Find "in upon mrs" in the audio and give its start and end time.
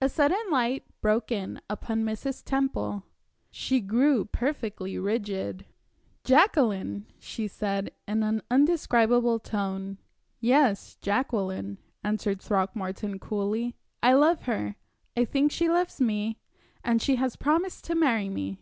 1.30-2.42